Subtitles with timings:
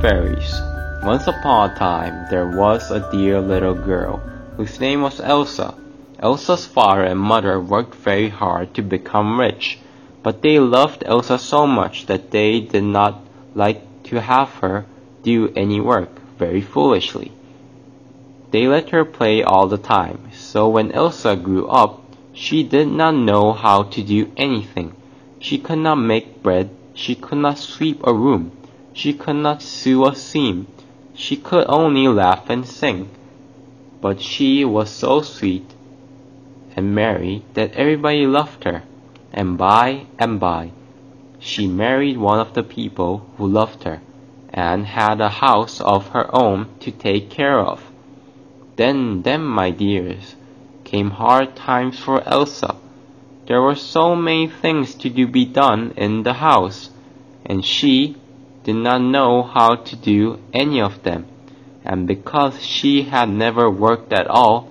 [0.00, 0.62] Fairies
[1.04, 4.16] Once upon a time there was a dear little girl
[4.56, 5.74] whose name was Elsa.
[6.18, 9.78] Elsa's father and mother worked very hard to become rich,
[10.22, 13.20] but they loved Elsa so much that they did not
[13.54, 14.86] like to have her
[15.22, 17.30] do any work very foolishly.
[18.52, 23.14] They let her play all the time, so when Elsa grew up, she did not
[23.14, 24.94] know how to do anything.
[25.40, 28.52] She could not make bread, she could not sweep a room,
[28.92, 30.66] she could not sew a seam,
[31.14, 33.08] she could only laugh and sing.
[34.00, 35.74] But she was so sweet
[36.76, 38.82] and merry that everybody loved her,
[39.32, 40.70] and by and by
[41.40, 44.00] she married one of the people who loved her,
[44.52, 47.90] and had a house of her own to take care of.
[48.76, 50.36] Then, then, my dears,
[50.84, 52.76] came hard times for Elsa.
[53.46, 56.90] There were so many things to do be done in the house,
[57.46, 58.16] and she
[58.64, 61.26] did not know how to do any of them,
[61.84, 64.70] and because she had never worked at all,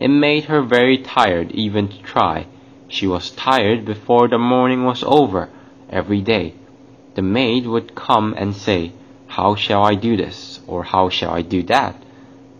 [0.00, 2.46] it made her very tired even to try.
[2.88, 5.50] She was tired before the morning was over
[5.90, 6.54] every day.
[7.14, 8.92] The maid would come and say,
[9.26, 10.60] How shall I do this?
[10.66, 11.96] or How shall I do that?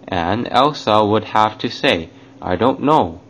[0.06, 2.10] And Elsa would have to say,
[2.42, 3.20] I don't know.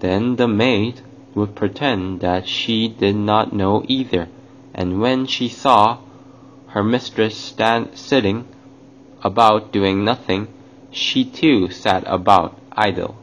[0.00, 1.00] Then the maid
[1.34, 4.28] would pretend that she did not know either,
[4.74, 5.98] and when she saw
[6.72, 8.46] her mistress stand sitting
[9.22, 10.48] about doing nothing,
[10.90, 13.14] she too sat about idle.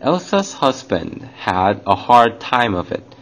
[0.00, 3.14] Elsa's husband had a hard time of it.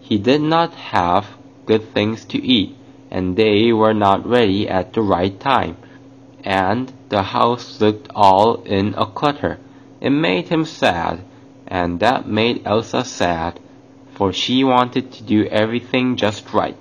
[0.00, 1.26] He did not have
[1.66, 2.76] good things to eat,
[3.10, 5.76] and they were not ready at the right time,
[6.44, 9.58] and the house looked all in a clutter.
[10.00, 11.24] It made him sad,
[11.66, 13.58] and that made Elsa sad,
[14.12, 16.76] for she wanted to do everything just right.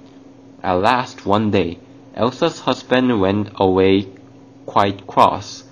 [0.62, 1.80] At last one day,
[2.18, 4.08] Elsa's husband went away
[4.66, 5.66] quite cross.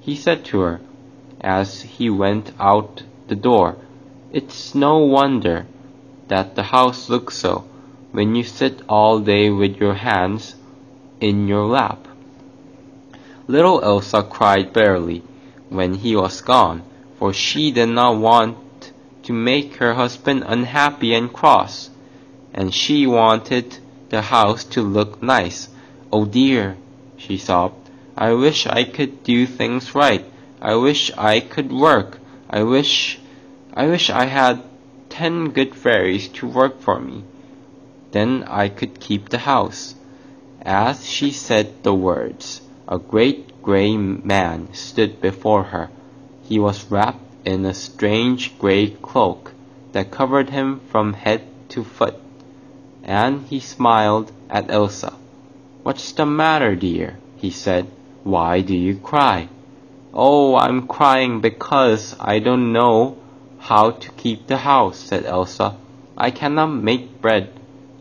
[0.00, 0.80] He said to her,
[1.40, 3.76] as he went out the door,
[4.30, 5.66] It's no wonder
[6.28, 7.64] that the house looks so,
[8.12, 10.56] when you sit all day with your hands
[11.22, 12.06] in your lap.
[13.46, 15.22] Little Elsa cried bitterly
[15.70, 16.82] when he was gone,
[17.18, 21.88] for she did not want to make her husband unhappy and cross,
[22.52, 23.78] and she wanted
[24.10, 25.68] the house to look nice.
[26.10, 26.76] Oh dear,
[27.18, 30.24] she sobbed, I wish I could do things right.
[30.60, 32.18] I wish I could work.
[32.48, 33.20] I wish,
[33.74, 34.62] I wish I had
[35.10, 37.24] ten good fairies to work for me.
[38.12, 39.94] Then I could keep the house.
[40.62, 45.90] As she said the words, a great grey man stood before her.
[46.42, 49.52] He was wrapped in a strange grey cloak
[49.92, 52.16] that covered him from head to foot,
[53.04, 55.12] and he smiled at Elsa.
[55.88, 57.16] What's the matter, dear?
[57.36, 57.86] he said.
[58.22, 59.48] Why do you cry?
[60.12, 63.16] Oh, I'm crying because I don't know
[63.58, 65.78] how to keep the house, said Elsa.
[66.14, 67.48] I cannot make bread.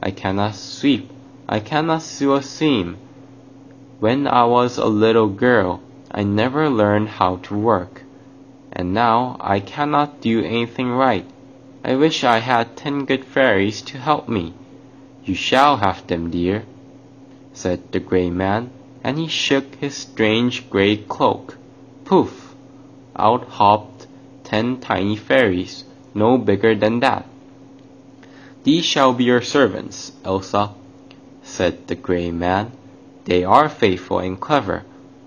[0.03, 1.09] I cannot sweep.
[1.47, 2.97] I cannot sew a seam.
[4.01, 5.79] When I was a little girl,
[6.11, 8.03] I never learned how to work.
[8.73, 11.25] And now I cannot do anything right.
[11.85, 14.55] I wish I had ten good fairies to help me.
[15.23, 16.65] You shall have them, dear,
[17.57, 18.69] said the grey man,
[19.03, 21.57] and he shook his strange grey cloak.
[22.05, 22.53] Poof!
[23.15, 24.05] Out hopped
[24.43, 27.25] ten tiny fairies, no bigger than that.
[28.63, 30.75] These shall be your servants, Elsa,
[31.41, 32.71] said the grey man.
[33.25, 34.83] They are faithful and clever,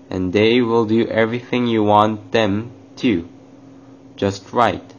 [0.09, 3.27] and they will do everything you want them to,
[4.15, 4.93] just right.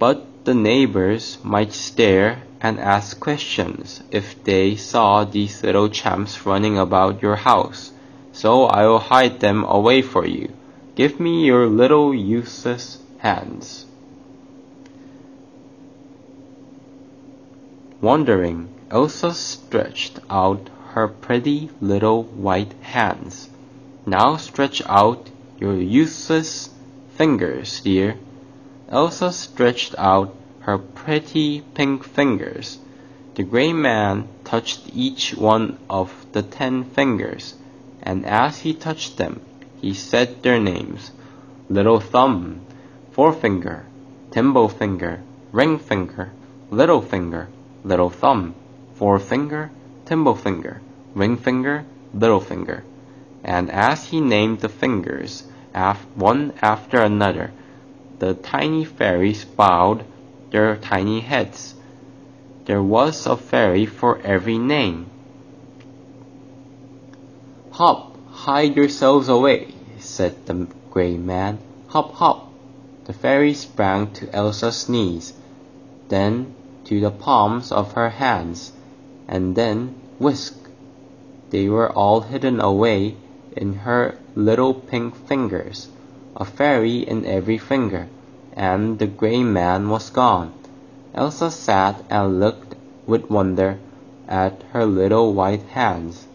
[0.00, 6.78] But the neighbors might stare and ask questions if they saw these little champs running
[6.78, 7.92] about your house,
[8.32, 10.52] so I will hide them away for you.
[10.94, 13.86] Give me your little useless hands.
[18.00, 23.50] Wondering, Elsa stretched out her pretty little white hands.
[24.06, 26.70] Now stretch out your useless
[27.16, 28.16] fingers, dear.
[28.88, 30.34] Elsa stretched out
[30.66, 32.76] her pretty pink fingers.
[33.36, 37.54] The grey man touched each one of the ten fingers,
[38.02, 39.40] and as he touched them,
[39.80, 41.12] he said their names
[41.68, 42.62] Little Thumb,
[43.12, 43.86] Forefinger,
[44.32, 45.20] Thimble Finger,
[45.52, 46.32] Ring Finger,
[46.72, 47.46] Little Finger,
[47.84, 48.56] Little Thumb,
[48.94, 49.70] Forefinger,
[50.04, 50.80] Thimble Finger,
[51.14, 52.82] Ring Finger, Little Finger.
[53.44, 57.52] And as he named the fingers, af- one after another,
[58.18, 60.04] the tiny fairies bowed
[60.50, 61.74] their tiny heads.
[62.66, 65.06] There was a fairy for every name.
[67.72, 71.58] Hop, hide yourselves away, said the gray man.
[71.88, 72.50] Hop, hop.
[73.04, 75.34] The fairy sprang to Elsa's knees,
[76.08, 76.54] then
[76.84, 78.72] to the palms of her hands,
[79.28, 80.54] and then whisk!
[81.50, 83.16] They were all hidden away
[83.56, 85.88] in her little pink fingers,
[86.34, 88.08] a fairy in every finger,
[88.56, 90.52] and the gray man was gone.
[91.14, 92.74] Elsa sat and looked
[93.06, 93.78] with wonder
[94.26, 96.26] at her little white hands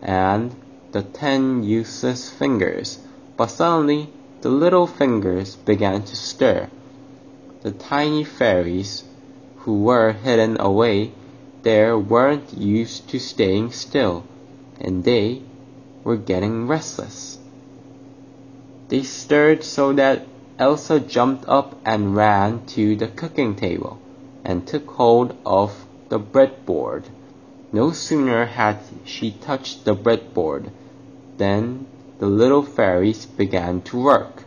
[0.00, 0.54] and
[0.92, 3.00] the ten useless fingers,
[3.36, 4.08] but suddenly
[4.42, 6.68] the little fingers began to stir.
[7.62, 9.02] The tiny fairies
[9.58, 11.12] who were hidden away
[11.62, 14.24] there weren't used to staying still,
[14.78, 15.42] and they
[16.04, 17.38] were getting restless.
[18.88, 20.26] They stirred so that
[20.58, 23.98] Elsa jumped up and ran to the cooking table
[24.44, 27.04] and took hold of the breadboard.
[27.72, 30.70] No sooner had she touched the breadboard
[31.38, 31.86] than
[32.18, 34.44] the little fairies began to work.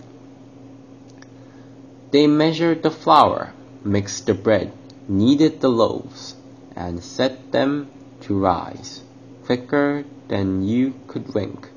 [2.12, 3.52] They measured the flour,
[3.84, 4.72] mixed the bread,
[5.10, 6.36] kneaded the loaves,
[6.74, 7.90] and set them
[8.22, 9.02] to rise
[9.46, 11.70] quicker than you could wink.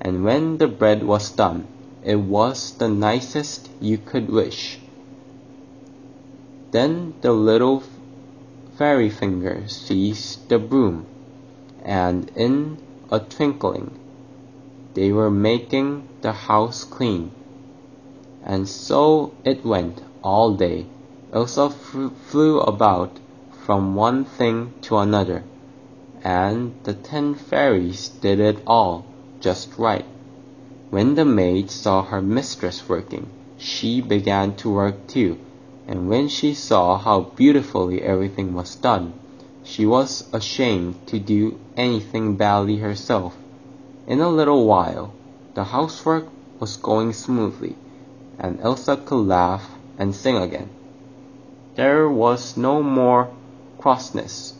[0.00, 1.66] And when the bread was done,
[2.02, 4.78] it was the nicest you could wish.
[6.70, 7.82] Then the little
[8.76, 11.06] fairy finger seized the broom,
[11.84, 12.78] and in
[13.10, 13.98] a twinkling
[14.94, 17.30] they were making the house clean.
[18.42, 20.86] And so it went all day.
[21.32, 23.18] Elsa flew about
[23.64, 25.44] from one thing to another,
[26.24, 29.04] and the ten fairies did it all
[29.40, 30.06] just right.
[30.90, 35.38] When the maid saw her mistress working, she began to work too
[35.90, 39.12] and when she saw how beautifully everything was done,
[39.64, 43.36] she was ashamed to do anything badly herself.
[44.06, 45.12] In a little while,
[45.54, 46.26] the housework
[46.60, 47.74] was going smoothly,
[48.38, 50.68] and Elsa could laugh and sing again.
[51.74, 53.28] There was no more
[53.78, 54.54] crossness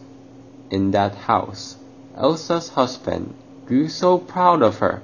[0.69, 1.76] in that house.
[2.17, 3.35] Elsa's husband
[3.67, 5.00] grew so proud of her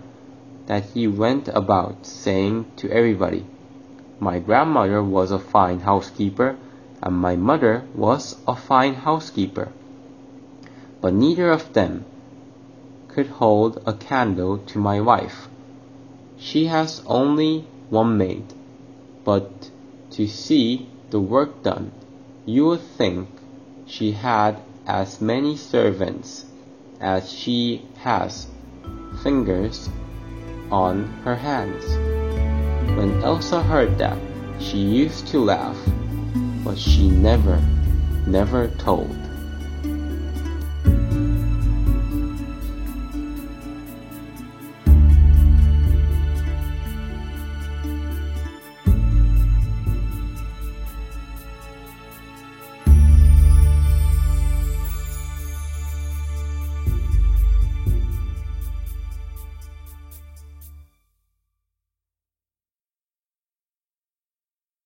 [0.67, 3.45] that he went about saying to everybody,
[4.19, 6.57] my grandmother was a fine housekeeper,
[7.03, 9.71] and my mother was a fine housekeeper.
[11.01, 12.05] But neither of them
[13.09, 15.49] could hold a candle to my wife.
[16.39, 18.55] She has only one maid,
[19.25, 19.71] but
[20.11, 21.93] to see the work done,
[22.45, 23.29] you would think
[23.87, 26.45] she had as many servants
[27.01, 28.47] as she has
[29.23, 29.89] fingers
[30.71, 31.85] on her hands.
[32.97, 34.19] When Elsa heard that,
[34.59, 35.77] she used to laugh,
[36.65, 37.61] but she never,
[38.27, 39.25] never told.